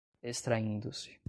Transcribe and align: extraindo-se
extraindo-se 0.23 1.19